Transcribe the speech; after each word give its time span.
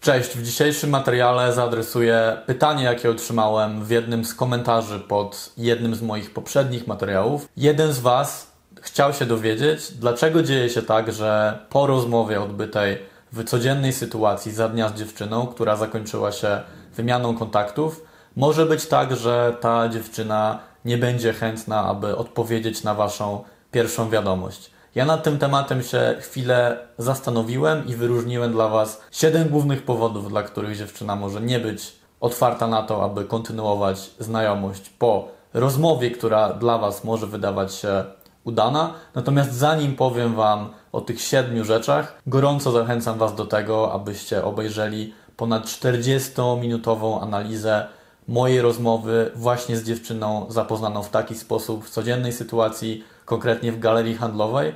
Cześć, 0.00 0.30
w 0.36 0.42
dzisiejszym 0.42 0.90
materiale 0.90 1.52
zaadresuję 1.52 2.36
pytanie, 2.46 2.84
jakie 2.84 3.10
otrzymałem 3.10 3.84
w 3.84 3.90
jednym 3.90 4.24
z 4.24 4.34
komentarzy 4.34 5.00
pod 5.00 5.52
jednym 5.56 5.94
z 5.94 6.02
moich 6.02 6.34
poprzednich 6.34 6.86
materiałów. 6.86 7.48
Jeden 7.56 7.92
z 7.92 7.98
Was 7.98 8.52
chciał 8.80 9.12
się 9.12 9.26
dowiedzieć, 9.26 9.92
dlaczego 9.92 10.42
dzieje 10.42 10.68
się 10.68 10.82
tak, 10.82 11.12
że 11.12 11.58
po 11.70 11.86
rozmowie 11.86 12.40
odbytej 12.40 12.98
w 13.32 13.44
codziennej 13.44 13.92
sytuacji 13.92 14.52
za 14.52 14.68
dnia 14.68 14.88
z 14.88 14.94
dziewczyną, 14.94 15.46
która 15.46 15.76
zakończyła 15.76 16.32
się 16.32 16.60
wymianą 16.96 17.36
kontaktów, 17.36 18.04
może 18.36 18.66
być 18.66 18.86
tak, 18.86 19.16
że 19.16 19.56
ta 19.60 19.88
dziewczyna 19.88 20.58
nie 20.84 20.98
będzie 20.98 21.32
chętna, 21.32 21.84
aby 21.84 22.16
odpowiedzieć 22.16 22.82
na 22.82 22.94
Waszą 22.94 23.44
pierwszą 23.70 24.10
wiadomość. 24.10 24.70
Ja 24.94 25.04
nad 25.04 25.22
tym 25.22 25.38
tematem 25.38 25.82
się 25.82 26.16
chwilę 26.20 26.78
zastanowiłem 26.98 27.86
i 27.86 27.94
wyróżniłem 27.94 28.52
dla 28.52 28.68
Was 28.68 29.00
siedem 29.12 29.48
głównych 29.48 29.82
powodów, 29.82 30.28
dla 30.28 30.42
których 30.42 30.76
dziewczyna 30.76 31.16
może 31.16 31.40
nie 31.40 31.58
być 31.58 31.92
otwarta 32.20 32.66
na 32.66 32.82
to, 32.82 33.04
aby 33.04 33.24
kontynuować 33.24 34.10
znajomość 34.18 34.90
po 34.98 35.28
rozmowie, 35.54 36.10
która 36.10 36.52
dla 36.52 36.78
Was 36.78 37.04
może 37.04 37.26
wydawać 37.26 37.74
się 37.74 38.04
udana. 38.44 38.94
Natomiast 39.14 39.52
zanim 39.52 39.96
powiem 39.96 40.34
Wam 40.34 40.68
o 40.92 41.00
tych 41.00 41.20
siedmiu 41.20 41.64
rzeczach, 41.64 42.22
gorąco 42.26 42.72
zachęcam 42.72 43.18
Was 43.18 43.34
do 43.34 43.46
tego, 43.46 43.92
abyście 43.92 44.44
obejrzeli 44.44 45.14
ponad 45.36 45.64
40-minutową 45.66 47.22
analizę 47.22 47.86
mojej 48.28 48.60
rozmowy 48.60 49.30
właśnie 49.34 49.76
z 49.76 49.84
dziewczyną 49.84 50.46
zapoznaną 50.48 51.02
w 51.02 51.10
taki 51.10 51.34
sposób 51.34 51.84
w 51.84 51.90
codziennej 51.90 52.32
sytuacji, 52.32 53.04
konkretnie 53.30 53.72
w 53.72 53.78
galerii 53.78 54.14
handlowej, 54.14 54.74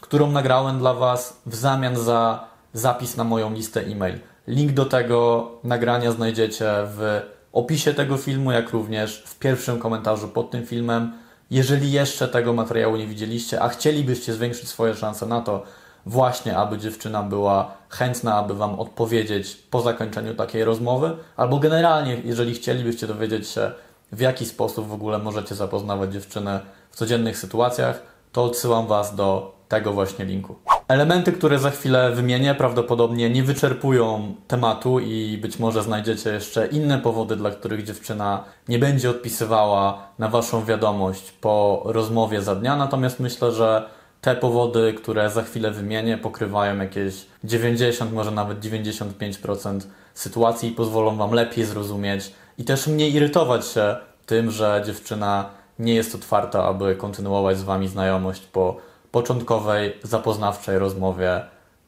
którą 0.00 0.30
nagrałem 0.30 0.78
dla 0.78 0.94
Was 0.94 1.40
w 1.46 1.54
zamian 1.54 1.96
za 1.96 2.48
zapis 2.72 3.16
na 3.16 3.24
moją 3.24 3.54
listę 3.54 3.80
e-mail. 3.80 4.18
Link 4.46 4.72
do 4.72 4.84
tego 4.84 5.50
nagrania 5.64 6.12
znajdziecie 6.12 6.66
w 6.66 7.20
opisie 7.52 7.94
tego 7.94 8.16
filmu, 8.16 8.52
jak 8.52 8.70
również 8.70 9.22
w 9.26 9.38
pierwszym 9.38 9.78
komentarzu 9.78 10.28
pod 10.28 10.50
tym 10.50 10.66
filmem. 10.66 11.12
Jeżeli 11.50 11.92
jeszcze 11.92 12.28
tego 12.28 12.52
materiału 12.52 12.96
nie 12.96 13.06
widzieliście, 13.06 13.62
a 13.62 13.68
chcielibyście 13.68 14.32
zwiększyć 14.32 14.68
swoje 14.68 14.94
szanse 14.94 15.26
na 15.26 15.40
to, 15.40 15.62
właśnie 16.06 16.56
aby 16.56 16.78
dziewczyna 16.78 17.22
była 17.22 17.74
chętna, 17.88 18.36
aby 18.36 18.54
Wam 18.54 18.80
odpowiedzieć 18.80 19.56
po 19.70 19.80
zakończeniu 19.80 20.34
takiej 20.34 20.64
rozmowy, 20.64 21.16
albo 21.36 21.58
generalnie, 21.58 22.20
jeżeli 22.24 22.54
chcielibyście 22.54 23.06
dowiedzieć 23.06 23.48
się, 23.48 23.72
w 24.12 24.20
jaki 24.20 24.46
sposób 24.46 24.88
w 24.88 24.92
ogóle 24.92 25.18
możecie 25.18 25.54
zapoznawać 25.54 26.12
dziewczynę 26.12 26.60
w 26.94 26.96
codziennych 26.96 27.38
sytuacjach, 27.38 28.02
to 28.32 28.44
odsyłam 28.44 28.86
Was 28.86 29.14
do 29.14 29.54
tego 29.68 29.92
właśnie 29.92 30.24
linku. 30.24 30.54
Elementy, 30.88 31.32
które 31.32 31.58
za 31.58 31.70
chwilę 31.70 32.12
wymienię, 32.12 32.54
prawdopodobnie 32.54 33.30
nie 33.30 33.42
wyczerpują 33.42 34.34
tematu 34.48 35.00
i 35.00 35.38
być 35.38 35.58
może 35.58 35.82
znajdziecie 35.82 36.30
jeszcze 36.30 36.66
inne 36.66 36.98
powody, 36.98 37.36
dla 37.36 37.50
których 37.50 37.84
dziewczyna 37.84 38.44
nie 38.68 38.78
będzie 38.78 39.10
odpisywała 39.10 40.08
na 40.18 40.28
Waszą 40.28 40.64
wiadomość 40.64 41.30
po 41.30 41.82
rozmowie 41.84 42.42
za 42.42 42.54
dnia, 42.54 42.76
natomiast 42.76 43.20
myślę, 43.20 43.52
że 43.52 43.88
te 44.20 44.36
powody, 44.36 44.94
które 44.96 45.30
za 45.30 45.42
chwilę 45.42 45.70
wymienię, 45.70 46.18
pokrywają 46.18 46.78
jakieś 46.78 47.26
90, 47.44 48.12
może 48.12 48.30
nawet 48.30 48.60
95% 48.60 49.80
sytuacji 50.14 50.68
i 50.68 50.72
pozwolą 50.72 51.16
Wam 51.16 51.32
lepiej 51.32 51.64
zrozumieć 51.64 52.32
i 52.58 52.64
też 52.64 52.86
mniej 52.86 53.14
irytować 53.14 53.66
się 53.66 53.96
tym, 54.26 54.50
że 54.50 54.82
dziewczyna 54.86 55.63
nie 55.78 55.94
jest 55.94 56.14
otwarta, 56.14 56.64
aby 56.64 56.96
kontynuować 56.96 57.58
z 57.58 57.62
Wami 57.62 57.88
znajomość 57.88 58.46
po 58.46 58.76
początkowej, 59.10 59.96
zapoznawczej 60.02 60.78
rozmowie, 60.78 61.40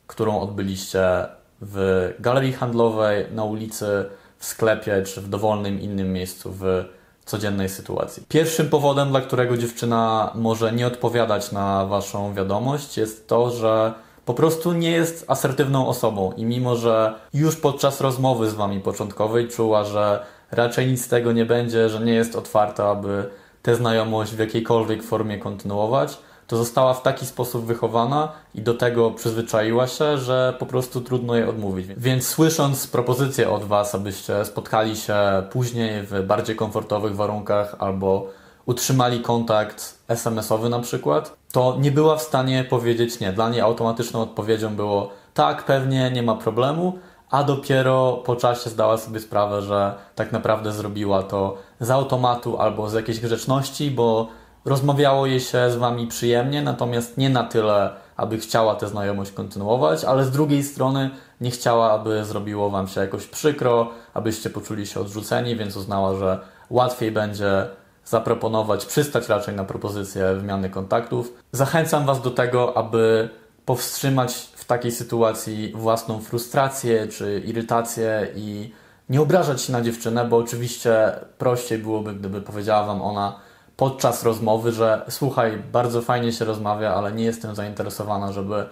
którą 0.06 0.41
odbyliście 0.41 1.27
w 1.61 2.12
galerii 2.19 2.53
handlowej, 2.53 3.27
na 3.33 3.45
ulicy, 3.45 4.05
w 4.39 4.45
sklepie 4.47 5.03
czy 5.03 5.20
w 5.20 5.29
dowolnym 5.29 5.81
innym 5.81 6.12
miejscu 6.12 6.53
w 6.53 6.84
codziennej 7.25 7.69
sytuacji. 7.69 8.23
Pierwszym 8.29 8.69
powodem, 8.69 9.09
dla 9.09 9.20
którego 9.20 9.57
dziewczyna 9.57 10.31
może 10.34 10.73
nie 10.73 10.86
odpowiadać 10.86 11.53
na 11.53 11.86
Waszą 11.86 12.35
wiadomość, 12.35 12.98
jest 12.98 13.29
to, 13.29 13.51
że 13.51 13.92
po 14.24 14.35
prostu 14.35 14.73
nie 14.73 14.91
jest 14.91 15.24
asertywną 15.29 15.89
osobą 15.89 16.33
i 16.33 16.45
mimo, 16.45 16.77
że 16.77 17.14
już 17.35 17.57
podczas 17.57 18.01
rozmowy 18.01 18.51
z 18.51 18.55
Wami 18.55 18.80
początkowej 18.80 19.48
czuła, 19.48 19.85
że 19.85 20.24
raczej 20.51 20.86
nic 20.86 21.05
z 21.05 21.08
tego 21.08 21.33
nie 21.33 21.45
będzie, 21.45 21.89
że 21.89 22.01
nie 22.01 22.14
jest 22.14 22.36
otwarta, 22.36 22.91
aby 22.91 23.30
tę 23.67 23.77
znajomość 23.77 24.33
w 24.33 24.39
jakiejkolwiek 24.39 25.03
formie 25.03 25.39
kontynuować, 25.39 26.19
to 26.47 26.57
została 26.57 26.95
w 26.95 27.03
taki 27.03 27.27
sposób 27.27 27.65
wychowana 27.65 28.33
i 28.55 28.63
do 28.63 28.75
tego 28.75 29.11
przyzwyczaiła 29.11 29.87
się, 29.87 30.19
że 30.19 30.55
po 30.59 30.67
prostu 30.67 31.01
trudno 31.01 31.35
jej 31.35 31.45
odmówić. 31.45 31.87
Więc 31.97 32.29
słysząc 32.29 32.87
propozycję 32.87 33.51
od 33.51 33.65
Was, 33.65 33.95
abyście 33.95 34.45
spotkali 34.45 34.97
się 34.97 35.17
później 35.51 36.03
w 36.03 36.23
bardziej 36.23 36.57
komfortowych 36.57 37.17
warunkach 37.17 37.77
albo 37.79 38.27
utrzymali 38.67 39.21
kontakt 39.21 39.98
SMS-owy 40.09 40.69
na 40.69 40.81
przykład, 40.81 41.37
to 41.53 41.77
nie 41.81 41.91
była 41.91 42.17
w 42.17 42.23
stanie 42.23 42.65
powiedzieć 42.65 43.21
nie. 43.21 43.33
Dla 43.33 43.48
niej 43.51 43.61
automatyczną 43.61 44.23
odpowiedzią 44.23 44.77
było 44.77 45.11
tak, 45.35 45.65
pewnie, 45.65 46.11
nie 46.11 46.23
ma 46.23 46.35
problemu, 46.35 46.98
a 47.31 47.45
dopiero 47.45 48.23
po 48.25 48.37
czasie 48.37 48.70
zdała 48.70 48.98
sobie 48.98 49.20
sprawę, 49.20 49.63
że 49.63 49.95
tak 50.14 50.33
naprawdę 50.33 50.73
zrobiła 50.73 51.23
to 51.23 51.57
z 51.81 51.91
automatu 51.91 52.59
albo 52.59 52.89
z 52.91 52.95
jakiejś 52.95 53.20
grzeczności, 53.20 53.91
bo 53.91 54.29
rozmawiało 54.64 55.27
jej 55.27 55.41
się 55.41 55.70
z 55.70 55.77
Wami 55.77 56.07
przyjemnie, 56.07 56.63
natomiast 56.63 57.19
nie 57.19 57.31
na 57.31 57.45
tyle, 57.45 57.91
aby 58.17 58.39
chciała 58.39 58.75
tę 58.75 58.89
znajomość 58.89 59.33
kontynuować, 59.33 60.05
ale 60.05 60.25
z 60.25 60.31
drugiej 60.31 60.63
strony 60.63 61.11
nie 61.41 61.51
chciała, 61.51 61.92
aby 61.92 62.25
zrobiło 62.25 62.70
Wam 62.70 62.89
się 62.89 63.01
jakoś 63.01 63.27
przykro, 63.27 63.89
abyście 64.15 64.51
poczuli 64.51 64.86
się 64.86 65.01
odrzuceni, 65.01 65.57
więc 65.57 65.77
uznała, 65.77 66.15
że 66.15 66.39
łatwiej 66.70 67.13
będzie 67.13 67.67
zaproponować, 68.05 68.85
przystać 68.86 69.29
raczej 69.29 69.55
na 69.55 69.65
propozycję 69.65 70.35
wymiany 70.35 70.70
kontaktów. 70.70 71.33
Zachęcam 71.53 72.07
Was 72.07 72.20
do 72.23 72.31
tego, 72.31 72.77
aby 72.77 73.29
powstrzymać 73.67 74.35
w 74.57 74.65
takiej 74.65 74.93
sytuacji 74.93 75.73
własną 75.75 76.21
frustrację 76.21 77.07
czy 77.07 77.43
irytację 77.47 78.29
i 78.35 78.73
nie 79.09 79.21
obrażać 79.21 79.63
się 79.63 79.73
na 79.73 79.83
dziewczynę, 79.83 80.25
bo 80.25 80.37
oczywiście 80.37 81.13
prościej 81.39 81.79
byłoby, 81.79 82.15
gdyby 82.15 82.43
powiedziała 82.43 82.87
Wam 82.87 83.03
ona, 83.03 83.41
podczas 83.77 84.23
rozmowy, 84.23 84.73
że 84.73 85.03
słuchaj, 85.09 85.63
bardzo 85.73 86.03
fajnie 86.03 86.33
się 86.33 86.45
rozmawia, 86.45 86.95
ale 86.95 87.13
nie 87.13 87.25
jestem 87.25 87.55
zainteresowana, 87.55 88.33
żeby 88.33 88.67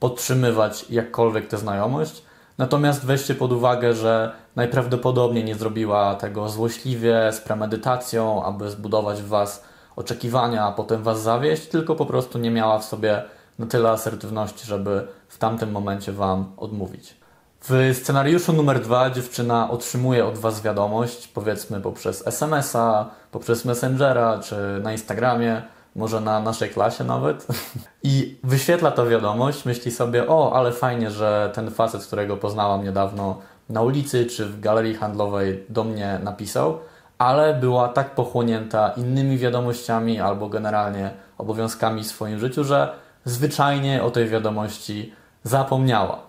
podtrzymywać 0.00 0.90
jakkolwiek 0.90 1.48
tę 1.48 1.58
znajomość. 1.58 2.22
Natomiast 2.58 3.06
weźcie 3.06 3.34
pod 3.34 3.52
uwagę, 3.52 3.94
że 3.94 4.32
najprawdopodobniej 4.56 5.44
nie 5.44 5.54
zrobiła 5.54 6.14
tego 6.14 6.48
złośliwie, 6.48 7.32
z 7.32 7.40
premedytacją, 7.40 8.44
aby 8.44 8.70
zbudować 8.70 9.22
w 9.22 9.28
Was 9.28 9.64
oczekiwania, 9.96 10.64
a 10.64 10.72
potem 10.72 11.02
Was 11.02 11.22
zawieść, 11.22 11.68
tylko 11.68 11.96
po 11.96 12.06
prostu 12.06 12.38
nie 12.38 12.50
miała 12.50 12.78
w 12.78 12.84
sobie 12.84 13.22
na 13.60 13.66
tyle 13.66 13.90
asertywności, 13.90 14.66
żeby 14.66 15.06
w 15.28 15.38
tamtym 15.38 15.70
momencie 15.70 16.12
Wam 16.12 16.52
odmówić. 16.56 17.16
W 17.62 17.90
scenariuszu 18.02 18.52
numer 18.52 18.80
dwa 18.80 19.10
dziewczyna 19.10 19.70
otrzymuje 19.70 20.26
od 20.26 20.38
Was 20.38 20.62
wiadomość, 20.62 21.28
powiedzmy 21.28 21.80
poprzez 21.80 22.26
SMS-a, 22.26 23.10
poprzez 23.30 23.64
Messengera 23.64 24.38
czy 24.38 24.56
na 24.82 24.92
Instagramie, 24.92 25.62
może 25.96 26.20
na 26.20 26.40
naszej 26.40 26.70
klasie 26.70 27.04
nawet. 27.04 27.46
I 28.02 28.38
wyświetla 28.44 28.90
ta 28.90 29.06
wiadomość, 29.06 29.64
myśli 29.64 29.90
sobie, 29.90 30.28
o, 30.28 30.52
ale 30.54 30.72
fajnie, 30.72 31.10
że 31.10 31.50
ten 31.54 31.70
facet, 31.70 32.06
którego 32.06 32.36
poznałam 32.36 32.84
niedawno 32.84 33.38
na 33.68 33.82
ulicy 33.82 34.26
czy 34.26 34.46
w 34.46 34.60
galerii 34.60 34.94
handlowej 34.94 35.64
do 35.68 35.84
mnie 35.84 36.20
napisał, 36.22 36.78
ale 37.18 37.54
była 37.54 37.88
tak 37.88 38.14
pochłonięta 38.14 38.88
innymi 38.96 39.38
wiadomościami 39.38 40.20
albo 40.20 40.48
generalnie 40.48 41.10
obowiązkami 41.38 42.02
w 42.02 42.06
swoim 42.06 42.38
życiu, 42.38 42.64
że 42.64 42.92
zwyczajnie 43.24 44.02
o 44.02 44.10
tej 44.10 44.28
wiadomości 44.28 45.12
zapomniała. 45.42 46.22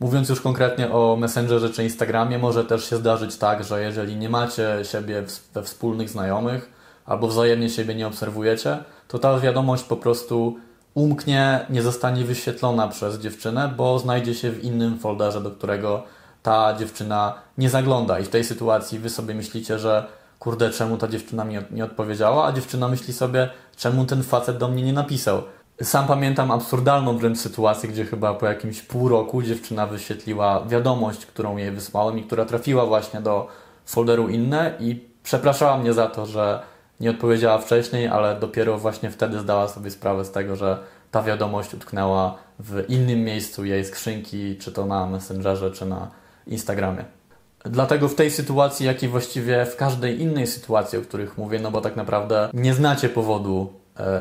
Mówiąc 0.00 0.28
już 0.28 0.40
konkretnie 0.40 0.92
o 0.92 1.16
Messengerze 1.16 1.70
czy 1.70 1.84
Instagramie, 1.84 2.38
może 2.38 2.64
też 2.64 2.90
się 2.90 2.96
zdarzyć 2.96 3.36
tak, 3.36 3.64
że 3.64 3.82
jeżeli 3.82 4.16
nie 4.16 4.28
macie 4.28 4.78
siebie 4.82 5.24
we 5.54 5.62
wspólnych 5.62 6.10
znajomych 6.10 6.70
albo 7.06 7.28
wzajemnie 7.28 7.70
siebie 7.70 7.94
nie 7.94 8.06
obserwujecie, 8.06 8.78
to 9.08 9.18
ta 9.18 9.40
wiadomość 9.40 9.82
po 9.82 9.96
prostu 9.96 10.56
umknie, 10.94 11.66
nie 11.70 11.82
zostanie 11.82 12.24
wyświetlona 12.24 12.88
przez 12.88 13.18
dziewczynę, 13.18 13.72
bo 13.76 13.98
znajdzie 13.98 14.34
się 14.34 14.50
w 14.50 14.64
innym 14.64 14.98
folderze, 14.98 15.40
do 15.40 15.50
którego 15.50 16.02
ta 16.42 16.74
dziewczyna 16.78 17.34
nie 17.58 17.70
zagląda. 17.70 18.18
I 18.18 18.24
w 18.24 18.28
tej 18.28 18.44
sytuacji 18.44 18.98
wy 18.98 19.10
sobie 19.10 19.34
myślicie, 19.34 19.78
że 19.78 20.06
kurde, 20.38 20.70
czemu 20.70 20.96
ta 20.96 21.08
dziewczyna 21.08 21.44
mi 21.44 21.56
nie 21.70 21.84
odpowiedziała, 21.84 22.46
a 22.46 22.52
dziewczyna 22.52 22.88
myśli 22.88 23.14
sobie, 23.14 23.48
czemu 23.76 24.04
ten 24.04 24.22
facet 24.22 24.58
do 24.58 24.68
mnie 24.68 24.82
nie 24.82 24.92
napisał. 24.92 25.42
Sam 25.82 26.06
pamiętam 26.06 26.50
absurdalną 26.50 27.18
wręcz 27.18 27.38
sytuację, 27.38 27.88
gdzie 27.88 28.04
chyba 28.04 28.34
po 28.34 28.46
jakimś 28.46 28.82
pół 28.82 29.08
roku 29.08 29.42
dziewczyna 29.42 29.86
wyświetliła 29.86 30.64
wiadomość, 30.66 31.26
którą 31.26 31.56
jej 31.56 31.70
wysłałem 31.70 32.18
i 32.18 32.22
która 32.22 32.44
trafiła 32.44 32.86
właśnie 32.86 33.20
do 33.20 33.48
folderu 33.86 34.28
inne 34.28 34.74
i 34.80 35.04
przepraszała 35.22 35.78
mnie 35.78 35.92
za 35.92 36.06
to, 36.06 36.26
że 36.26 36.62
nie 37.00 37.10
odpowiedziała 37.10 37.58
wcześniej, 37.58 38.08
ale 38.08 38.40
dopiero 38.40 38.78
właśnie 38.78 39.10
wtedy 39.10 39.38
zdała 39.40 39.68
sobie 39.68 39.90
sprawę 39.90 40.24
z 40.24 40.30
tego, 40.30 40.56
że 40.56 40.78
ta 41.10 41.22
wiadomość 41.22 41.74
utknęła 41.74 42.38
w 42.58 42.84
innym 42.88 43.24
miejscu 43.24 43.64
jej 43.64 43.84
skrzynki, 43.84 44.56
czy 44.56 44.72
to 44.72 44.86
na 44.86 45.06
Messengerze, 45.06 45.70
czy 45.70 45.86
na 45.86 46.10
Instagramie. 46.46 47.04
Dlatego 47.64 48.08
w 48.08 48.14
tej 48.14 48.30
sytuacji, 48.30 48.86
jak 48.86 49.02
i 49.02 49.08
właściwie 49.08 49.66
w 49.66 49.76
każdej 49.76 50.20
innej 50.20 50.46
sytuacji, 50.46 50.98
o 50.98 51.02
których 51.02 51.38
mówię, 51.38 51.58
no 51.58 51.70
bo 51.70 51.80
tak 51.80 51.96
naprawdę 51.96 52.48
nie 52.54 52.74
znacie 52.74 53.08
powodu, 53.08 53.72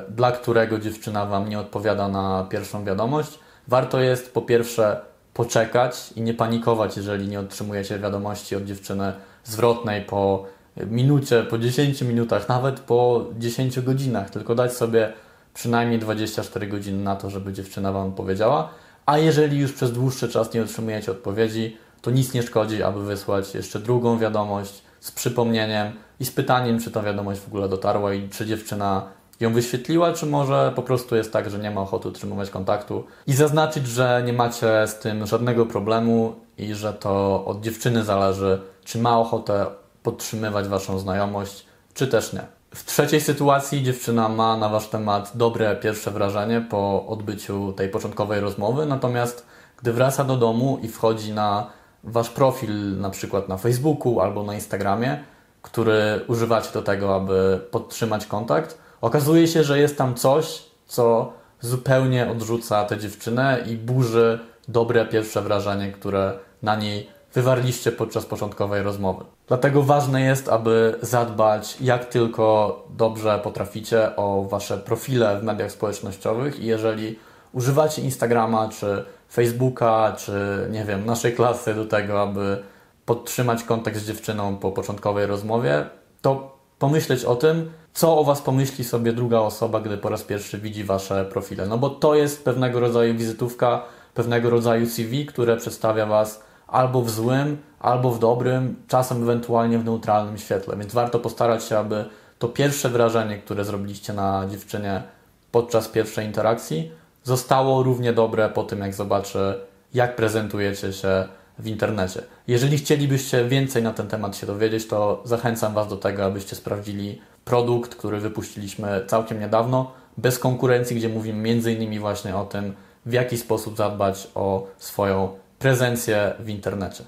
dla 0.09 0.31
którego 0.31 0.79
dziewczyna 0.79 1.25
Wam 1.25 1.49
nie 1.49 1.59
odpowiada 1.59 2.07
na 2.07 2.47
pierwszą 2.49 2.85
wiadomość, 2.85 3.39
warto 3.67 3.99
jest 3.99 4.33
po 4.33 4.41
pierwsze 4.41 5.01
poczekać 5.33 6.13
i 6.15 6.21
nie 6.21 6.33
panikować, 6.33 6.97
jeżeli 6.97 7.27
nie 7.27 7.39
otrzymujecie 7.39 7.99
wiadomości 7.99 8.55
od 8.55 8.65
dziewczyny 8.65 9.13
zwrotnej 9.43 10.01
po 10.01 10.45
minucie, 10.85 11.43
po 11.43 11.57
10 11.57 12.01
minutach, 12.01 12.49
nawet 12.49 12.79
po 12.79 13.25
10 13.37 13.79
godzinach, 13.79 14.29
tylko 14.29 14.55
dać 14.55 14.73
sobie 14.73 15.13
przynajmniej 15.53 15.99
24 15.99 16.67
godziny 16.67 17.03
na 17.03 17.15
to, 17.15 17.29
żeby 17.29 17.53
dziewczyna 17.53 17.91
Wam 17.91 18.11
powiedziała. 18.11 18.69
A 19.05 19.17
jeżeli 19.17 19.59
już 19.59 19.73
przez 19.73 19.91
dłuższy 19.91 20.29
czas 20.29 20.53
nie 20.53 20.61
otrzymujecie 20.61 21.11
odpowiedzi, 21.11 21.77
to 22.01 22.11
nic 22.11 22.33
nie 22.33 22.43
szkodzi, 22.43 22.83
aby 22.83 23.05
wysłać 23.05 23.55
jeszcze 23.55 23.79
drugą 23.79 24.19
wiadomość 24.19 24.81
z 24.99 25.11
przypomnieniem 25.11 25.91
i 26.19 26.25
z 26.25 26.31
pytaniem, 26.31 26.79
czy 26.79 26.91
ta 26.91 27.01
wiadomość 27.01 27.41
w 27.41 27.47
ogóle 27.47 27.69
dotarła 27.69 28.13
i 28.13 28.29
czy 28.29 28.45
dziewczyna 28.45 29.16
ją 29.39 29.53
wyświetliła, 29.53 30.13
czy 30.13 30.25
może 30.25 30.71
po 30.75 30.81
prostu 30.81 31.15
jest 31.15 31.33
tak, 31.33 31.49
że 31.49 31.59
nie 31.59 31.71
ma 31.71 31.81
ochoty 31.81 32.07
utrzymywać 32.07 32.49
kontaktu 32.49 33.03
i 33.27 33.33
zaznaczyć, 33.33 33.87
że 33.87 34.23
nie 34.25 34.33
macie 34.33 34.87
z 34.87 34.99
tym 34.99 35.25
żadnego 35.25 35.65
problemu 35.65 36.35
i 36.57 36.73
że 36.73 36.93
to 36.93 37.45
od 37.45 37.61
dziewczyny 37.61 38.03
zależy, 38.03 38.61
czy 38.83 38.97
ma 38.97 39.19
ochotę 39.19 39.65
podtrzymywać 40.03 40.67
Waszą 40.67 40.99
znajomość, 40.99 41.65
czy 41.93 42.07
też 42.07 42.33
nie. 42.33 42.41
W 42.75 42.85
trzeciej 42.85 43.21
sytuacji 43.21 43.83
dziewczyna 43.83 44.29
ma 44.29 44.57
na 44.57 44.69
Wasz 44.69 44.87
temat 44.87 45.31
dobre 45.35 45.75
pierwsze 45.75 46.11
wrażenie 46.11 46.61
po 46.61 47.07
odbyciu 47.07 47.73
tej 47.73 47.89
początkowej 47.89 48.39
rozmowy, 48.39 48.85
natomiast 48.85 49.45
gdy 49.81 49.93
wraca 49.93 50.23
do 50.23 50.37
domu 50.37 50.79
i 50.81 50.87
wchodzi 50.87 51.33
na 51.33 51.67
Wasz 52.03 52.29
profil 52.29 52.99
na 52.99 53.09
przykład 53.09 53.49
na 53.49 53.57
Facebooku 53.57 54.19
albo 54.19 54.43
na 54.43 54.53
Instagramie, 54.53 55.23
który 55.61 56.21
używacie 56.27 56.73
do 56.73 56.81
tego, 56.81 57.15
aby 57.15 57.59
podtrzymać 57.71 58.25
kontakt, 58.25 58.77
okazuje 59.01 59.47
się, 59.47 59.63
że 59.63 59.79
jest 59.79 59.97
tam 59.97 60.15
coś, 60.15 60.63
co 60.87 61.33
zupełnie 61.61 62.31
odrzuca 62.31 62.85
tę 62.85 62.97
dziewczynę 62.97 63.63
i 63.67 63.77
burzy 63.77 64.39
dobre 64.67 65.05
pierwsze 65.05 65.41
wrażenie, 65.41 65.91
które 65.91 66.33
na 66.61 66.75
niej 66.75 67.09
wywarliście 67.33 67.91
podczas 67.91 68.25
początkowej 68.25 68.83
rozmowy. 68.83 69.25
Dlatego 69.47 69.83
ważne 69.83 70.21
jest, 70.21 70.49
aby 70.49 70.95
zadbać 71.01 71.77
jak 71.81 72.05
tylko 72.05 72.83
dobrze 72.89 73.39
potraficie 73.43 74.15
o 74.15 74.43
wasze 74.43 74.77
profile 74.77 75.39
w 75.39 75.43
mediach 75.43 75.71
społecznościowych 75.71 76.59
i 76.59 76.65
jeżeli 76.65 77.19
używacie 77.53 78.01
Instagrama 78.01 78.69
czy 78.69 79.05
Facebooka, 79.31 80.13
czy 80.17 80.67
nie 80.71 80.85
wiem, 80.85 81.05
naszej 81.05 81.35
klasy 81.35 81.73
do 81.73 81.85
tego, 81.85 82.21
aby 82.21 82.63
podtrzymać 83.05 83.63
kontakt 83.63 83.97
z 83.97 84.07
dziewczyną 84.07 84.57
po 84.57 84.71
początkowej 84.71 85.25
rozmowie, 85.25 85.85
to 86.21 86.56
pomyśleć 86.79 87.25
o 87.25 87.35
tym, 87.35 87.71
co 87.93 88.17
o 88.17 88.23
Was 88.23 88.41
pomyśli 88.41 88.83
sobie 88.83 89.13
druga 89.13 89.39
osoba, 89.39 89.79
gdy 89.79 89.97
po 89.97 90.09
raz 90.09 90.23
pierwszy 90.23 90.57
widzi 90.57 90.83
Wasze 90.83 91.25
profile. 91.25 91.65
No 91.65 91.77
bo 91.77 91.89
to 91.89 92.15
jest 92.15 92.45
pewnego 92.45 92.79
rodzaju 92.79 93.15
wizytówka, 93.15 93.83
pewnego 94.13 94.49
rodzaju 94.49 94.85
CV, 94.85 95.25
które 95.25 95.57
przedstawia 95.57 96.05
Was 96.05 96.43
albo 96.67 97.01
w 97.01 97.09
złym, 97.09 97.57
albo 97.79 98.11
w 98.11 98.19
dobrym, 98.19 98.75
czasem 98.87 99.23
ewentualnie 99.23 99.79
w 99.79 99.85
neutralnym 99.85 100.37
świetle. 100.37 100.77
Więc 100.77 100.93
warto 100.93 101.19
postarać 101.19 101.63
się, 101.63 101.77
aby 101.77 102.05
to 102.39 102.47
pierwsze 102.47 102.89
wrażenie, 102.89 103.37
które 103.37 103.65
zrobiliście 103.65 104.13
na 104.13 104.47
dziewczynie 104.51 105.03
podczas 105.51 105.87
pierwszej 105.87 106.25
interakcji, 106.25 106.91
zostało 107.23 107.83
równie 107.83 108.13
dobre 108.13 108.49
po 108.49 108.63
tym, 108.63 108.79
jak 108.79 108.93
zobaczy, 108.93 109.59
jak 109.93 110.15
prezentujecie 110.15 110.93
się 110.93 111.27
w 111.59 111.67
internecie. 111.67 112.21
Jeżeli 112.47 112.77
chcielibyście 112.77 113.45
więcej 113.45 113.83
na 113.83 113.93
ten 113.93 114.07
temat 114.07 114.35
się 114.35 114.47
dowiedzieć, 114.47 114.87
to 114.87 115.21
zachęcam 115.25 115.73
Was 115.73 115.87
do 115.87 115.97
tego, 115.97 116.25
abyście 116.25 116.55
sprawdzili 116.55 117.21
produkt, 117.45 117.95
który 117.95 118.19
wypuściliśmy 118.19 119.05
całkiem 119.07 119.39
niedawno, 119.39 119.91
bez 120.17 120.39
konkurencji, 120.39 120.95
gdzie 120.95 121.09
mówimy 121.09 121.49
m.in. 121.49 121.99
właśnie 121.99 122.35
o 122.35 122.45
tym, 122.45 122.73
w 123.05 123.13
jaki 123.13 123.37
sposób 123.37 123.77
zadbać 123.77 124.27
o 124.35 124.67
swoją 124.77 125.29
prezencję 125.59 126.33
w 126.39 126.49
internecie. 126.49 127.03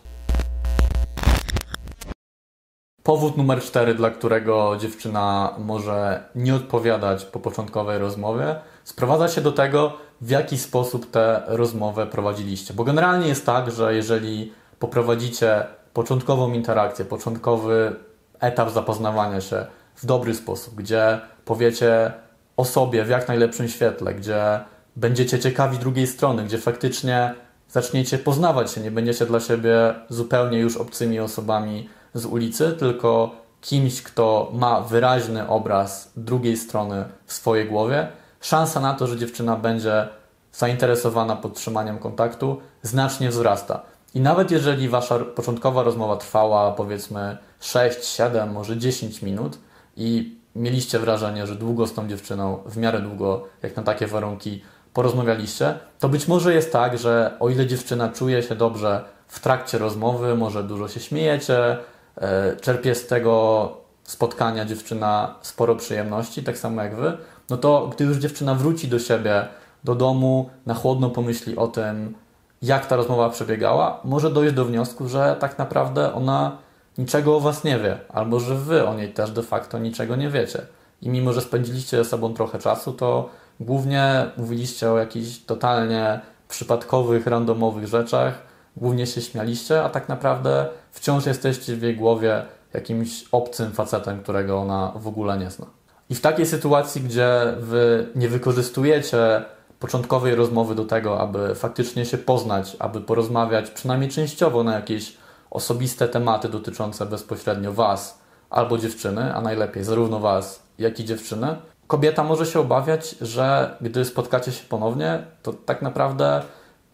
Powód 3.03 3.37
numer 3.37 3.61
cztery, 3.61 3.95
dla 3.95 4.09
którego 4.09 4.77
dziewczyna 4.79 5.55
może 5.57 6.23
nie 6.35 6.55
odpowiadać 6.55 7.25
po 7.25 7.39
początkowej 7.39 7.97
rozmowie, 7.97 8.55
sprowadza 8.83 9.27
się 9.27 9.41
do 9.41 9.51
tego, 9.51 9.97
w 10.21 10.29
jaki 10.29 10.57
sposób 10.57 11.11
tę 11.11 11.41
rozmowę 11.47 12.07
prowadziliście. 12.07 12.73
Bo 12.73 12.83
generalnie 12.83 13.27
jest 13.27 13.45
tak, 13.45 13.71
że 13.71 13.95
jeżeli 13.95 14.53
poprowadzicie 14.79 15.65
początkową 15.93 16.53
interakcję, 16.53 17.05
początkowy 17.05 17.95
etap 18.39 18.69
zapoznawania 18.69 19.41
się 19.41 19.65
w 19.95 20.05
dobry 20.05 20.35
sposób, 20.35 20.75
gdzie 20.75 21.19
powiecie 21.45 22.11
o 22.57 22.65
sobie 22.65 23.05
w 23.05 23.09
jak 23.09 23.27
najlepszym 23.27 23.67
świetle, 23.67 24.13
gdzie 24.13 24.59
będziecie 24.95 25.39
ciekawi 25.39 25.77
drugiej 25.77 26.07
strony, 26.07 26.43
gdzie 26.43 26.57
faktycznie 26.57 27.33
zaczniecie 27.69 28.17
poznawać 28.17 28.71
się, 28.71 28.81
nie 28.81 28.91
będziecie 28.91 29.25
dla 29.25 29.39
siebie 29.39 29.93
zupełnie 30.09 30.59
już 30.59 30.77
obcymi 30.77 31.19
osobami 31.19 31.89
z 32.13 32.25
ulicy, 32.25 32.75
tylko 32.79 33.35
kimś, 33.61 34.01
kto 34.01 34.51
ma 34.53 34.81
wyraźny 34.81 35.47
obraz 35.47 36.11
drugiej 36.15 36.57
strony 36.57 37.05
w 37.25 37.33
swojej 37.33 37.65
głowie, 37.65 38.07
szansa 38.41 38.79
na 38.79 38.93
to, 38.93 39.07
że 39.07 39.17
dziewczyna 39.17 39.55
będzie 39.55 40.07
zainteresowana 40.53 41.35
podtrzymaniem 41.35 41.99
kontaktu, 41.99 42.61
znacznie 42.81 43.29
wzrasta. 43.29 43.81
I 44.13 44.19
nawet 44.19 44.51
jeżeli 44.51 44.89
wasza 44.89 45.19
początkowa 45.19 45.83
rozmowa 45.83 46.17
trwała 46.17 46.71
powiedzmy 46.71 47.37
6, 47.59 48.05
7, 48.05 48.51
może 48.51 48.77
10 48.77 49.21
minut 49.21 49.57
i 49.97 50.37
mieliście 50.55 50.99
wrażenie, 50.99 51.47
że 51.47 51.55
długo 51.55 51.87
z 51.87 51.93
tą 51.93 52.07
dziewczyną, 52.07 52.59
w 52.65 52.77
miarę 52.77 53.01
długo, 53.01 53.45
jak 53.63 53.75
na 53.75 53.83
takie 53.83 54.07
warunki, 54.07 54.61
porozmawialiście, 54.93 55.79
to 55.99 56.09
być 56.09 56.27
może 56.27 56.53
jest 56.53 56.71
tak, 56.71 56.97
że 56.97 57.37
o 57.39 57.49
ile 57.49 57.67
dziewczyna 57.67 58.09
czuje 58.09 58.43
się 58.43 58.55
dobrze 58.55 59.03
w 59.27 59.39
trakcie 59.39 59.77
rozmowy, 59.77 60.35
może 60.35 60.63
dużo 60.63 60.87
się 60.87 60.99
śmiejecie, 60.99 61.77
e, 62.17 62.55
czerpie 62.55 62.95
z 62.95 63.07
tego 63.07 63.77
spotkania 64.03 64.65
dziewczyna 64.65 65.35
sporo 65.41 65.75
przyjemności, 65.75 66.43
tak 66.43 66.57
samo 66.57 66.83
jak 66.83 66.95
wy, 66.95 67.17
no 67.49 67.57
to 67.57 67.89
gdy 67.95 68.03
już 68.03 68.17
dziewczyna 68.17 68.55
wróci 68.55 68.87
do 68.87 68.99
siebie, 68.99 69.47
do 69.83 69.95
domu, 69.95 70.49
na 70.65 70.73
chłodno 70.73 71.09
pomyśli 71.09 71.57
o 71.57 71.67
tym, 71.67 72.15
jak 72.61 72.85
ta 72.85 72.95
rozmowa 72.95 73.29
przebiegała, 73.29 73.99
może 74.03 74.29
dojść 74.29 74.53
do 74.53 74.65
wniosku, 74.65 75.07
że 75.07 75.35
tak 75.39 75.57
naprawdę 75.57 76.13
ona 76.13 76.57
niczego 76.97 77.37
o 77.37 77.39
was 77.39 77.63
nie 77.63 77.79
wie, 77.79 77.97
albo 78.09 78.39
że 78.39 78.55
wy 78.55 78.87
o 78.87 78.93
niej 78.93 79.13
też 79.13 79.31
de 79.31 79.43
facto 79.43 79.79
niczego 79.79 80.15
nie 80.15 80.29
wiecie. 80.29 80.61
I 81.01 81.09
mimo, 81.09 81.33
że 81.33 81.41
spędziliście 81.41 81.97
ze 81.97 82.05
sobą 82.05 82.33
trochę 82.33 82.59
czasu, 82.59 82.93
to 82.93 83.29
głównie 83.59 84.25
mówiliście 84.37 84.91
o 84.91 84.97
jakichś 84.97 85.37
totalnie 85.37 86.19
przypadkowych, 86.49 87.27
randomowych 87.27 87.87
rzeczach, 87.87 88.41
głównie 88.77 89.07
się 89.07 89.21
śmialiście, 89.21 89.83
a 89.83 89.89
tak 89.89 90.09
naprawdę 90.09 90.67
wciąż 90.91 91.25
jesteście 91.25 91.75
w 91.75 91.81
jej 91.81 91.95
głowie 91.95 92.45
jakimś 92.73 93.25
obcym 93.31 93.71
facetem, 93.71 94.23
którego 94.23 94.59
ona 94.59 94.91
w 94.95 95.07
ogóle 95.07 95.37
nie 95.37 95.49
zna. 95.49 95.78
I 96.09 96.15
w 96.15 96.21
takiej 96.21 96.45
sytuacji, 96.45 97.01
gdzie 97.01 97.53
wy 97.59 98.07
nie 98.15 98.29
wykorzystujecie 98.29 99.45
początkowej 99.79 100.35
rozmowy 100.35 100.75
do 100.75 100.85
tego, 100.85 101.19
aby 101.19 101.55
faktycznie 101.55 102.05
się 102.05 102.17
poznać, 102.17 102.75
aby 102.79 103.01
porozmawiać 103.01 103.69
przynajmniej 103.69 104.09
częściowo 104.09 104.63
na 104.63 104.75
jakieś 104.75 105.17
osobiste 105.51 106.07
tematy 106.07 106.49
dotyczące 106.49 107.05
bezpośrednio 107.05 107.73
Was 107.73 108.19
albo 108.49 108.77
dziewczyny, 108.77 109.35
a 109.35 109.41
najlepiej 109.41 109.83
zarówno 109.83 110.19
Was, 110.19 110.63
jak 110.79 110.99
i 110.99 111.05
dziewczyny, 111.05 111.55
kobieta 111.87 112.23
może 112.23 112.45
się 112.45 112.59
obawiać, 112.59 113.15
że 113.21 113.77
gdy 113.81 114.05
spotkacie 114.05 114.51
się 114.51 114.63
ponownie, 114.69 115.23
to 115.43 115.53
tak 115.53 115.81
naprawdę 115.81 116.41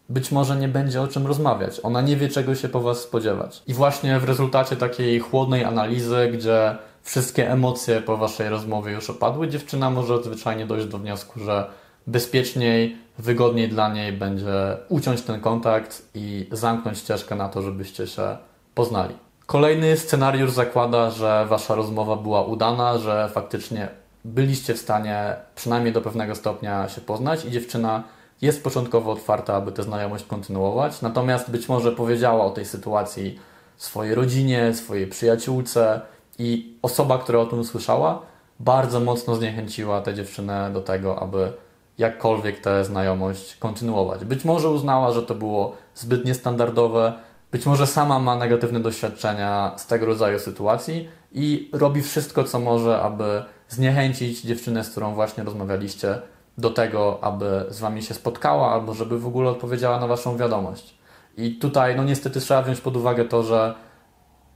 być 0.08 0.32
może 0.32 0.56
nie 0.56 0.68
będzie 0.68 1.02
o 1.02 1.08
czym 1.08 1.26
rozmawiać. 1.26 1.80
Ona 1.82 2.00
nie 2.00 2.16
wie, 2.16 2.28
czego 2.28 2.54
się 2.54 2.68
po 2.68 2.80
Was 2.80 2.98
spodziewać. 2.98 3.62
I 3.66 3.74
właśnie 3.74 4.20
w 4.20 4.24
rezultacie 4.24 4.76
takiej 4.76 5.20
chłodnej 5.20 5.64
analizy, 5.64 6.30
gdzie 6.32 6.76
wszystkie 7.06 7.50
emocje 7.50 8.00
po 8.00 8.16
Waszej 8.16 8.48
rozmowie 8.48 8.92
już 8.92 9.10
opadły, 9.10 9.48
dziewczyna 9.48 9.90
może 9.90 10.22
zwyczajnie 10.22 10.66
dojść 10.66 10.86
do 10.86 10.98
wniosku, 10.98 11.40
że 11.40 11.70
bezpieczniej, 12.06 12.96
wygodniej 13.18 13.68
dla 13.68 13.92
niej 13.92 14.12
będzie 14.12 14.76
uciąć 14.88 15.22
ten 15.22 15.40
kontakt 15.40 16.08
i 16.14 16.48
zamknąć 16.52 16.98
ścieżkę 16.98 17.34
na 17.34 17.48
to, 17.48 17.62
żebyście 17.62 18.06
się 18.06 18.36
poznali. 18.74 19.14
Kolejny 19.46 19.96
scenariusz 19.96 20.50
zakłada, 20.50 21.10
że 21.10 21.46
wasza 21.48 21.74
rozmowa 21.74 22.16
była 22.16 22.42
udana, 22.42 22.98
że 22.98 23.30
faktycznie 23.32 23.88
byliście 24.24 24.74
w 24.74 24.78
stanie 24.78 25.36
przynajmniej 25.54 25.92
do 25.92 26.00
pewnego 26.00 26.34
stopnia 26.34 26.88
się 26.88 27.00
poznać 27.00 27.44
i 27.44 27.50
dziewczyna 27.50 28.02
jest 28.42 28.64
początkowo 28.64 29.12
otwarta, 29.12 29.54
aby 29.54 29.72
tę 29.72 29.82
znajomość 29.82 30.24
kontynuować, 30.24 31.02
natomiast 31.02 31.50
być 31.50 31.68
może 31.68 31.92
powiedziała 31.92 32.44
o 32.44 32.50
tej 32.50 32.64
sytuacji 32.64 33.38
swojej 33.76 34.14
rodzinie, 34.14 34.74
swojej 34.74 35.06
przyjaciółce 35.06 36.00
i 36.38 36.78
osoba, 36.82 37.18
która 37.18 37.38
o 37.38 37.46
tym 37.46 37.58
usłyszała, 37.58 38.22
bardzo 38.60 39.00
mocno 39.00 39.34
zniechęciła 39.34 40.00
tę 40.00 40.14
dziewczynę 40.14 40.70
do 40.72 40.80
tego, 40.80 41.18
aby 41.18 41.52
jakkolwiek 41.98 42.60
tę 42.60 42.84
znajomość 42.84 43.56
kontynuować. 43.56 44.24
Być 44.24 44.44
może 44.44 44.70
uznała, 44.70 45.12
że 45.12 45.22
to 45.22 45.34
było 45.34 45.76
zbyt 45.94 46.24
niestandardowe, 46.24 47.12
być 47.52 47.66
może 47.66 47.86
sama 47.86 48.18
ma 48.18 48.36
negatywne 48.36 48.80
doświadczenia 48.80 49.72
z 49.76 49.86
tego 49.86 50.06
rodzaju 50.06 50.38
sytuacji 50.38 51.08
i 51.32 51.70
robi 51.72 52.02
wszystko, 52.02 52.44
co 52.44 52.58
może, 52.58 53.00
aby 53.00 53.42
zniechęcić 53.68 54.40
dziewczynę, 54.42 54.84
z 54.84 54.90
którą 54.90 55.14
właśnie 55.14 55.44
rozmawialiście, 55.44 56.18
do 56.58 56.70
tego, 56.70 57.18
aby 57.22 57.64
z 57.68 57.80
wami 57.80 58.02
się 58.02 58.14
spotkała 58.14 58.72
albo 58.72 58.94
żeby 58.94 59.18
w 59.18 59.26
ogóle 59.26 59.50
odpowiedziała 59.50 60.00
na 60.00 60.06
waszą 60.06 60.36
wiadomość. 60.36 60.98
I 61.36 61.54
tutaj, 61.54 61.96
no 61.96 62.04
niestety, 62.04 62.40
trzeba 62.40 62.62
wziąć 62.62 62.80
pod 62.80 62.96
uwagę 62.96 63.24
to, 63.24 63.42
że 63.42 63.74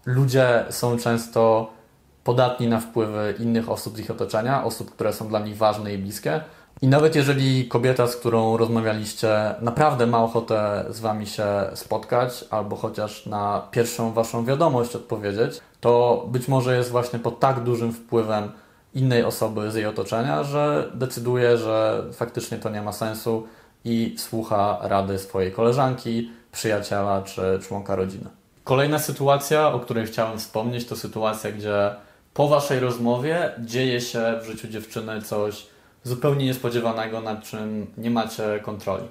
ludzie 0.06 0.64
są 0.70 0.98
często 0.98 1.70
podatni 2.24 2.68
na 2.68 2.80
wpływy 2.80 3.34
innych 3.38 3.70
osób 3.70 3.96
z 3.96 4.00
ich 4.00 4.10
otoczenia, 4.10 4.64
osób, 4.64 4.90
które 4.90 5.12
są 5.12 5.28
dla 5.28 5.38
nich 5.38 5.56
ważne 5.56 5.94
i 5.94 5.98
bliskie. 5.98 6.40
I 6.82 6.88
nawet 6.88 7.16
jeżeli 7.16 7.68
kobieta, 7.68 8.06
z 8.06 8.16
którą 8.16 8.56
rozmawialiście, 8.56 9.54
naprawdę 9.60 10.06
ma 10.06 10.24
ochotę 10.24 10.84
z 10.90 11.00
wami 11.00 11.26
się 11.26 11.46
spotkać, 11.74 12.44
albo 12.50 12.76
chociaż 12.76 13.26
na 13.26 13.68
pierwszą 13.70 14.12
waszą 14.12 14.44
wiadomość 14.44 14.96
odpowiedzieć, 14.96 15.60
to 15.80 16.24
być 16.28 16.48
może 16.48 16.76
jest 16.76 16.90
właśnie 16.90 17.18
pod 17.18 17.40
tak 17.40 17.62
dużym 17.62 17.92
wpływem 17.92 18.52
innej 18.94 19.24
osoby 19.24 19.70
z 19.70 19.74
jej 19.74 19.86
otoczenia, 19.86 20.44
że 20.44 20.90
decyduje, 20.94 21.58
że 21.58 22.04
faktycznie 22.12 22.58
to 22.58 22.70
nie 22.70 22.82
ma 22.82 22.92
sensu 22.92 23.46
i 23.84 24.14
słucha 24.18 24.78
rady 24.82 25.18
swojej 25.18 25.52
koleżanki, 25.52 26.30
przyjaciela 26.52 27.22
czy 27.22 27.58
członka 27.62 27.96
rodziny. 27.96 28.39
Kolejna 28.70 28.98
sytuacja, 28.98 29.72
o 29.72 29.80
której 29.80 30.06
chciałem 30.06 30.38
wspomnieć, 30.38 30.86
to 30.86 30.96
sytuacja, 30.96 31.52
gdzie 31.52 31.90
po 32.34 32.48
waszej 32.48 32.80
rozmowie 32.80 33.52
dzieje 33.58 34.00
się 34.00 34.38
w 34.42 34.46
życiu 34.46 34.68
dziewczyny 34.68 35.22
coś 35.22 35.66
zupełnie 36.04 36.44
niespodziewanego, 36.44 37.20
nad 37.20 37.44
czym 37.44 37.86
nie 37.98 38.10
macie 38.10 38.60
kontroli. 38.62 39.04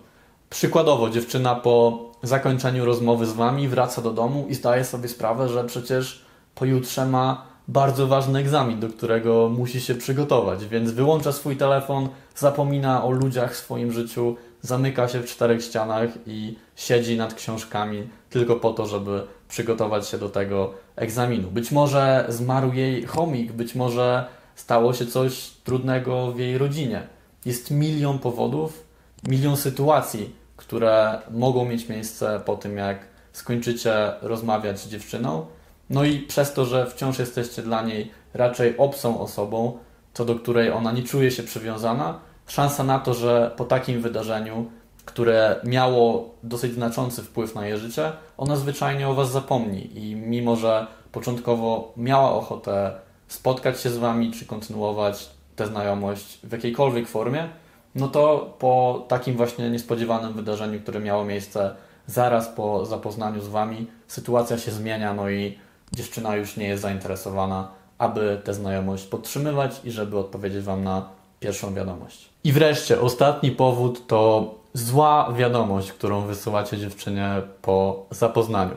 Przykładowo, 0.50 1.10
dziewczyna 1.10 1.56
po 1.56 2.06
zakończeniu 2.24 2.86
rozmowy 2.86 3.26
z 3.26 3.34
wami 3.34 3.68
wraca 3.68 4.02
do 4.02 4.12
domu 4.12 4.46
i 4.50 4.56
zdaje 4.56 4.86
sobie 4.86 5.10
sprawę, 5.10 5.50
że 5.50 5.64
przecież 5.64 6.26
pojutrze 6.56 7.06
ma 7.06 7.46
bardzo 7.68 8.08
ważny 8.08 8.40
egzamin, 8.40 8.80
do 8.80 8.90
którego 8.90 9.50
musi 9.50 9.82
się 9.82 9.96
przygotować, 9.96 10.66
więc 10.66 10.92
wyłącza 10.92 11.32
swój 11.32 11.58
telefon, 11.58 12.10
zapomina 12.36 13.04
o 13.04 13.12
ludziach 13.12 13.54
w 13.54 13.58
swoim 13.58 13.92
życiu, 13.92 14.36
zamyka 14.62 15.08
się 15.08 15.20
w 15.20 15.26
czterech 15.26 15.64
ścianach 15.64 16.10
i 16.28 16.56
siedzi 16.76 17.18
nad 17.18 17.34
książkami 17.34 18.10
tylko 18.30 18.56
po 18.56 18.74
to, 18.74 18.86
żeby 18.86 19.24
przygotować 19.50 20.08
się 20.08 20.18
do 20.18 20.30
tego 20.30 20.74
egzaminu. 20.96 21.52
Być 21.52 21.72
może 21.72 22.26
zmarł 22.30 22.74
jej 22.74 23.06
chomik, 23.06 23.52
być 23.52 23.76
może 23.76 24.26
stało 24.56 24.94
się 24.94 25.06
coś 25.06 25.50
trudnego 25.64 26.32
w 26.32 26.40
jej 26.40 26.58
rodzinie. 26.58 27.08
Jest 27.46 27.72
milion 27.72 28.20
powodów, 28.20 28.84
milion 29.28 29.58
sytuacji, 29.58 30.36
które 30.58 31.22
mogą 31.32 31.66
mieć 31.66 31.90
miejsce 31.90 32.42
po 32.46 32.56
tym, 32.56 32.78
jak 32.78 33.00
skończycie 33.34 34.14
rozmawiać 34.22 34.80
z 34.80 34.90
dziewczyną. 34.90 35.46
No 35.90 36.04
i 36.04 36.20
przez 36.20 36.54
to, 36.54 36.66
że 36.66 36.86
wciąż 36.88 37.20
jesteście 37.20 37.62
dla 37.62 37.82
niej 37.82 38.12
raczej 38.34 38.78
obcą 38.78 39.20
osobą, 39.20 39.78
co 40.14 40.26
do 40.26 40.36
której 40.36 40.72
ona 40.72 40.92
nie 40.92 41.04
czuje 41.04 41.32
się 41.32 41.44
przywiązana, 41.44 42.20
szansa 42.50 42.84
na 42.84 43.00
to, 43.00 43.14
że 43.14 43.52
po 43.58 43.66
takim 43.66 44.02
wydarzeniu, 44.02 44.66
które 45.06 45.56
miało 45.64 46.30
dosyć 46.44 46.74
znaczący 46.74 47.24
wpływ 47.24 47.56
na 47.56 47.68
jej 47.68 47.78
życie, 47.78 48.12
ona 48.38 48.56
zwyczajnie 48.56 49.08
o 49.08 49.14
Was 49.14 49.32
zapomni 49.32 50.00
i 50.00 50.16
mimo, 50.16 50.56
że 50.56 50.88
początkowo 51.12 51.94
miała 51.98 52.32
ochotę 52.32 52.92
spotkać 53.28 53.82
się 53.82 53.90
z 53.90 53.98
Wami, 53.98 54.32
czy 54.32 54.46
kontynuować 54.46 55.30
tę 55.56 55.68
znajomość 55.68 56.40
w 56.44 56.52
jakiejkolwiek 56.52 57.08
formie, 57.08 57.50
no 57.96 58.08
to 58.08 58.54
po 58.60 59.06
takim 59.08 59.38
właśnie 59.38 59.70
niespodziewanym 59.70 60.34
wydarzeniu, 60.34 60.80
które 60.80 61.00
miało 61.00 61.26
miejsce 61.26 61.76
zaraz 62.08 62.48
po 62.48 62.86
zapoznaniu 62.86 63.42
z 63.42 63.48
Wami, 63.48 63.88
sytuacja 64.08 64.58
się 64.58 64.72
zmienia, 64.72 65.14
no 65.14 65.30
i 65.30 65.58
dziewczyna 65.92 66.36
już 66.36 66.58
nie 66.58 66.68
jest 66.68 66.82
zainteresowana, 66.82 67.72
aby 67.98 68.42
tę 68.44 68.54
znajomość 68.54 69.06
podtrzymywać 69.06 69.82
i 69.84 69.92
żeby 69.92 70.18
odpowiedzieć 70.18 70.64
Wam 70.64 70.84
na 70.84 71.19
pierwszą 71.40 71.74
wiadomość. 71.74 72.30
I 72.44 72.52
wreszcie 72.52 73.02
ostatni 73.02 73.52
powód 73.52 74.08
to 74.08 74.56
zła 74.74 75.34
wiadomość, 75.38 75.92
którą 75.92 76.22
wysyłacie 76.22 76.78
dziewczynie 76.78 77.42
po 77.62 78.06
zapoznaniu. 78.12 78.76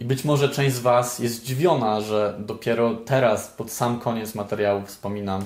I 0.00 0.04
być 0.04 0.24
może 0.24 0.48
część 0.48 0.74
z 0.74 0.80
Was 0.80 1.18
jest 1.18 1.34
zdziwiona, 1.34 2.00
że 2.00 2.34
dopiero 2.38 2.94
teraz, 2.94 3.48
pod 3.48 3.70
sam 3.70 4.00
koniec 4.00 4.34
materiału, 4.34 4.82
wspominam 4.86 5.44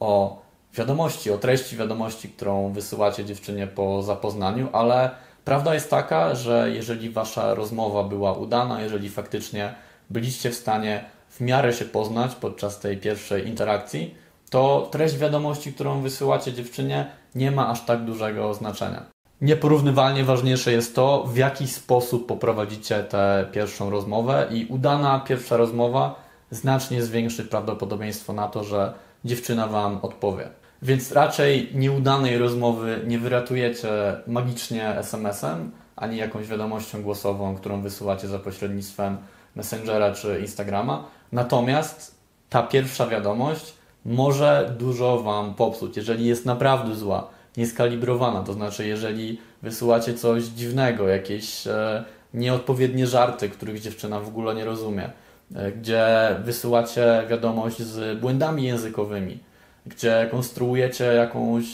o 0.00 0.42
wiadomości, 0.74 1.30
o 1.30 1.38
treści 1.38 1.76
wiadomości, 1.76 2.28
którą 2.28 2.72
wysyłacie 2.72 3.24
dziewczynie 3.24 3.66
po 3.66 4.02
zapoznaniu, 4.02 4.68
ale 4.72 5.10
prawda 5.44 5.74
jest 5.74 5.90
taka, 5.90 6.34
że 6.34 6.70
jeżeli 6.70 7.10
Wasza 7.10 7.54
rozmowa 7.54 8.04
była 8.04 8.32
udana, 8.32 8.82
jeżeli 8.82 9.10
faktycznie 9.10 9.74
byliście 10.10 10.50
w 10.50 10.54
stanie 10.54 11.04
w 11.28 11.40
miarę 11.40 11.72
się 11.72 11.84
poznać 11.84 12.34
podczas 12.34 12.80
tej 12.80 12.96
pierwszej 12.96 13.48
interakcji, 13.48 14.14
to 14.50 14.88
treść 14.90 15.16
wiadomości, 15.16 15.72
którą 15.72 16.00
wysyłacie 16.00 16.52
dziewczynie, 16.52 17.10
nie 17.34 17.50
ma 17.50 17.68
aż 17.68 17.84
tak 17.84 18.04
dużego 18.04 18.54
znaczenia. 18.54 19.02
Nieporównywalnie 19.40 20.24
ważniejsze 20.24 20.72
jest 20.72 20.94
to, 20.94 21.24
w 21.24 21.36
jaki 21.36 21.68
sposób 21.68 22.26
poprowadzicie 22.26 23.02
tę 23.02 23.46
pierwszą 23.52 23.90
rozmowę 23.90 24.48
i 24.50 24.66
udana 24.66 25.20
pierwsza 25.20 25.56
rozmowa 25.56 26.14
znacznie 26.50 27.02
zwiększy 27.02 27.44
prawdopodobieństwo 27.44 28.32
na 28.32 28.48
to, 28.48 28.64
że 28.64 28.94
dziewczyna 29.24 29.66
Wam 29.66 29.98
odpowie. 30.02 30.48
Więc 30.82 31.12
raczej 31.12 31.70
nieudanej 31.74 32.38
rozmowy 32.38 33.00
nie 33.06 33.18
wyratujecie 33.18 33.88
magicznie 34.26 34.88
SMS-em, 34.88 35.70
ani 35.96 36.16
jakąś 36.16 36.46
wiadomością 36.46 37.02
głosową, 37.02 37.56
którą 37.56 37.82
wysyłacie 37.82 38.28
za 38.28 38.38
pośrednictwem 38.38 39.16
Messengera 39.56 40.14
czy 40.14 40.40
Instagrama. 40.40 41.04
Natomiast 41.32 42.14
ta 42.50 42.62
pierwsza 42.62 43.06
wiadomość 43.06 43.79
może 44.04 44.74
dużo 44.78 45.22
Wam 45.22 45.54
popsuć, 45.54 45.96
jeżeli 45.96 46.26
jest 46.26 46.46
naprawdę 46.46 46.94
zła, 46.94 47.28
nieskalibrowana. 47.56 48.42
To 48.42 48.52
znaczy, 48.52 48.86
jeżeli 48.86 49.40
wysyłacie 49.62 50.14
coś 50.14 50.44
dziwnego, 50.44 51.08
jakieś 51.08 51.66
e, 51.66 52.04
nieodpowiednie 52.34 53.06
żarty, 53.06 53.48
których 53.48 53.80
dziewczyna 53.80 54.20
w 54.20 54.28
ogóle 54.28 54.54
nie 54.54 54.64
rozumie, 54.64 55.10
e, 55.54 55.72
gdzie 55.72 56.06
wysyłacie 56.44 57.26
wiadomość 57.30 57.82
z 57.82 58.20
błędami 58.20 58.62
językowymi, 58.62 59.38
gdzie 59.86 60.28
konstruujecie 60.30 61.04
jakąś 61.04 61.64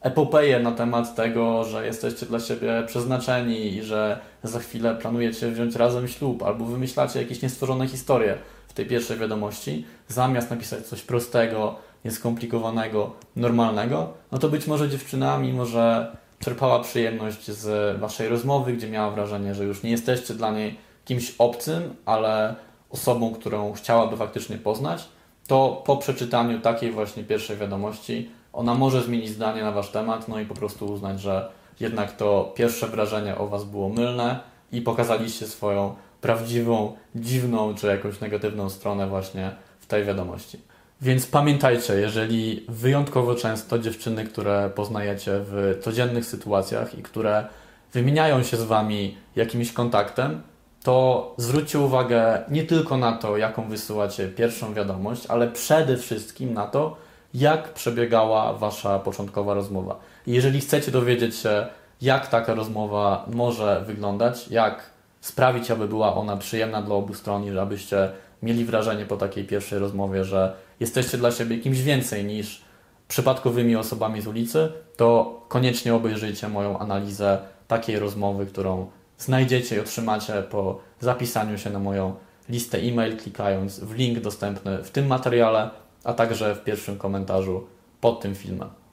epopeję 0.00 0.60
na 0.60 0.72
temat 0.72 1.14
tego, 1.14 1.64
że 1.64 1.86
jesteście 1.86 2.26
dla 2.26 2.40
siebie 2.40 2.82
przeznaczeni 2.86 3.74
i 3.74 3.82
że 3.82 4.18
za 4.42 4.58
chwilę 4.58 4.94
planujecie 4.94 5.50
wziąć 5.50 5.76
razem 5.76 6.08
ślub, 6.08 6.42
albo 6.42 6.64
wymyślacie 6.64 7.22
jakieś 7.22 7.42
niestworzone 7.42 7.88
historie 7.88 8.38
tej 8.76 8.86
pierwszej 8.86 9.18
wiadomości, 9.18 9.84
zamiast 10.08 10.50
napisać 10.50 10.86
coś 10.86 11.02
prostego, 11.02 11.76
nieskomplikowanego, 12.04 13.12
normalnego, 13.36 14.12
no 14.32 14.38
to 14.38 14.48
być 14.48 14.66
może 14.66 14.88
dziewczyna, 14.88 15.38
mimo 15.38 15.66
że 15.66 16.16
czerpała 16.38 16.80
przyjemność 16.80 17.50
z 17.50 17.96
waszej 18.00 18.28
rozmowy, 18.28 18.72
gdzie 18.72 18.88
miała 18.88 19.10
wrażenie, 19.10 19.54
że 19.54 19.64
już 19.64 19.82
nie 19.82 19.90
jesteście 19.90 20.34
dla 20.34 20.50
niej 20.50 20.76
kimś 21.04 21.34
obcym, 21.38 21.94
ale 22.06 22.54
osobą, 22.90 23.34
którą 23.34 23.72
chciałaby 23.72 24.16
faktycznie 24.16 24.56
poznać, 24.56 25.08
to 25.46 25.82
po 25.86 25.96
przeczytaniu 25.96 26.60
takiej 26.60 26.92
właśnie 26.92 27.24
pierwszej 27.24 27.56
wiadomości 27.56 28.30
ona 28.52 28.74
może 28.74 29.02
zmienić 29.02 29.28
zdanie 29.28 29.62
na 29.62 29.72
wasz 29.72 29.90
temat, 29.90 30.28
no 30.28 30.40
i 30.40 30.46
po 30.46 30.54
prostu 30.54 30.86
uznać, 30.86 31.20
że 31.20 31.48
jednak 31.80 32.16
to 32.16 32.52
pierwsze 32.54 32.86
wrażenie 32.86 33.38
o 33.38 33.46
was 33.46 33.64
było 33.64 33.88
mylne 33.88 34.40
i 34.72 34.80
pokazaliście 34.80 35.46
swoją 35.46 35.94
prawdziwą, 36.20 36.96
dziwną 37.14 37.74
czy 37.74 37.86
jakąś 37.86 38.20
negatywną 38.20 38.70
stronę 38.70 39.06
właśnie 39.06 39.50
w 39.80 39.86
tej 39.86 40.04
wiadomości. 40.04 40.58
Więc 41.00 41.26
pamiętajcie, 41.26 41.94
jeżeli 41.94 42.66
wyjątkowo 42.68 43.34
często 43.34 43.78
dziewczyny, 43.78 44.24
które 44.24 44.70
poznajecie 44.74 45.32
w 45.34 45.78
codziennych 45.82 46.24
sytuacjach 46.24 46.98
i 46.98 47.02
które 47.02 47.46
wymieniają 47.92 48.42
się 48.42 48.56
z 48.56 48.62
wami 48.62 49.16
jakimś 49.36 49.72
kontaktem, 49.72 50.42
to 50.82 51.34
zwróćcie 51.36 51.80
uwagę 51.80 52.44
nie 52.50 52.62
tylko 52.62 52.96
na 52.96 53.12
to, 53.12 53.36
jaką 53.36 53.68
wysyłacie 53.68 54.28
pierwszą 54.28 54.74
wiadomość, 54.74 55.26
ale 55.26 55.48
przede 55.48 55.96
wszystkim 55.96 56.54
na 56.54 56.66
to, 56.66 56.96
jak 57.34 57.72
przebiegała 57.72 58.52
wasza 58.52 58.98
początkowa 58.98 59.54
rozmowa. 59.54 60.00
I 60.26 60.32
jeżeli 60.32 60.60
chcecie 60.60 60.90
dowiedzieć 60.90 61.36
się, 61.36 61.66
jak 62.02 62.26
taka 62.28 62.54
rozmowa 62.54 63.24
może 63.32 63.84
wyglądać, 63.86 64.48
jak 64.48 64.90
sprawić, 65.26 65.70
aby 65.70 65.88
była 65.88 66.14
ona 66.14 66.36
przyjemna 66.36 66.82
dla 66.82 66.94
obu 66.94 67.14
stron 67.14 67.44
i 67.44 67.50
żebyście 67.50 68.10
mieli 68.42 68.64
wrażenie 68.64 69.06
po 69.06 69.16
takiej 69.16 69.44
pierwszej 69.44 69.78
rozmowie, 69.78 70.24
że 70.24 70.54
jesteście 70.80 71.18
dla 71.18 71.32
siebie 71.32 71.58
kimś 71.58 71.80
więcej 71.82 72.24
niż 72.24 72.62
przypadkowymi 73.08 73.76
osobami 73.76 74.22
z 74.22 74.26
ulicy, 74.26 74.72
to 74.96 75.40
koniecznie 75.48 75.94
obejrzyjcie 75.94 76.48
moją 76.48 76.78
analizę 76.78 77.38
takiej 77.68 77.98
rozmowy, 77.98 78.46
którą 78.46 78.90
znajdziecie 79.18 79.76
i 79.76 79.80
otrzymacie 79.80 80.42
po 80.50 80.80
zapisaniu 81.00 81.58
się 81.58 81.70
na 81.70 81.78
moją 81.78 82.14
listę 82.48 82.78
e-mail, 82.78 83.16
klikając 83.16 83.80
w 83.80 83.94
link 83.94 84.20
dostępny 84.20 84.84
w 84.84 84.90
tym 84.90 85.06
materiale, 85.06 85.70
a 86.04 86.12
także 86.12 86.54
w 86.54 86.64
pierwszym 86.64 86.98
komentarzu 86.98 87.66
pod 88.00 88.20
tym 88.20 88.34
filmem. 88.34 88.85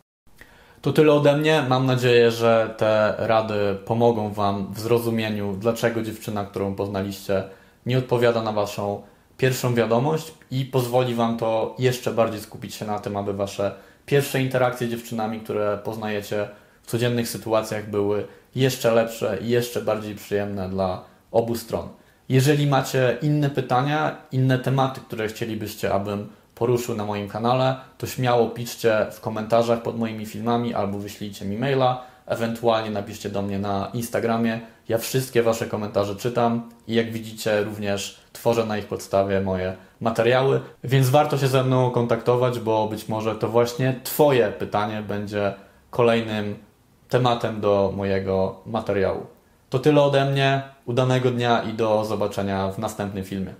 To 0.84 0.94
tyle 0.94 1.14
ode 1.14 1.38
mnie. 1.38 1.66
Mam 1.70 1.86
nadzieję, 1.86 2.32
że 2.32 2.74
te 2.78 3.16
rady 3.18 3.76
pomogą 3.86 4.34
Wam 4.34 4.74
w 4.74 4.80
zrozumieniu, 4.80 5.56
dlaczego 5.60 6.02
dziewczyna, 6.02 6.46
którą 6.46 6.76
poznaliście, 6.76 7.44
nie 7.86 7.98
odpowiada 7.98 8.42
na 8.42 8.52
Waszą 8.52 9.02
pierwszą 9.38 9.76
wiadomość 9.76 10.34
i 10.52 10.66
pozwoli 10.66 11.16
Wam 11.16 11.38
to 11.38 11.76
jeszcze 11.80 12.12
bardziej 12.12 12.42
skupić 12.42 12.76
się 12.76 12.86
na 12.86 13.00
tym, 13.00 13.18
aby 13.18 13.34
Wasze 13.34 13.72
pierwsze 14.06 14.42
interakcje 14.42 14.88
z 14.88 14.92
dziewczynami, 14.92 15.40
które 15.40 15.80
poznajecie 15.84 16.48
w 16.82 16.88
codziennych 16.88 17.28
sytuacjach, 17.28 17.90
były 17.90 18.28
jeszcze 18.56 18.92
lepsze 18.92 19.38
i 19.42 19.50
jeszcze 19.50 19.82
bardziej 19.82 20.16
przyjemne 20.16 20.70
dla 20.70 21.04
obu 21.32 21.56
stron. 21.56 21.88
Jeżeli 22.30 22.68
macie 22.68 23.18
inne 23.22 23.50
pytania, 23.50 24.18
inne 24.32 24.60
tematy, 24.60 25.02
które 25.02 25.28
chcielibyście, 25.28 25.94
abym 25.94 26.30
poruszył 26.56 26.96
na 26.96 27.06
moim 27.06 27.30
kanale, 27.30 27.76
to 27.98 28.08
śmiało 28.08 28.50
piszcie 28.50 29.08
w 29.12 29.22
komentarzach 29.22 29.82
pod 29.82 30.00
moimi 30.00 30.26
filmami 30.26 30.74
albo 30.74 31.00
wyślijcie 31.00 31.46
mi 31.46 31.58
maila, 31.58 32.04
ewentualnie 32.26 32.90
napiszcie 32.90 33.30
do 33.30 33.42
mnie 33.42 33.60
na 33.60 33.90
Instagramie. 33.94 34.60
Ja 34.90 34.98
wszystkie 34.98 35.44
Wasze 35.44 35.66
komentarze 35.66 36.16
czytam 36.16 36.70
i 36.88 36.96
jak 36.96 37.12
widzicie 37.12 37.64
również 37.64 38.20
tworzę 38.34 38.66
na 38.66 38.78
ich 38.78 38.86
podstawie 38.86 39.42
moje 39.42 39.76
materiały, 40.02 40.62
więc 40.84 41.10
warto 41.10 41.38
się 41.38 41.48
ze 41.48 41.64
mną 41.64 41.92
kontaktować, 41.92 42.60
bo 42.60 42.88
być 42.88 43.08
może 43.08 43.36
to 43.36 43.48
właśnie 43.48 44.00
Twoje 44.04 44.52
pytanie 44.52 45.02
będzie 45.08 45.54
kolejnym 45.90 46.56
tematem 47.10 47.62
do 47.62 47.94
mojego 47.96 48.62
materiału. 48.66 49.26
To 49.70 49.80
tyle 49.80 50.02
ode 50.02 50.26
mnie, 50.26 50.64
udanego 50.86 51.32
dnia 51.32 51.64
i 51.64 51.74
do 51.74 52.06
zobaczenia 52.06 52.72
w 52.72 52.78
następnym 52.80 53.24
filmie. 53.24 53.54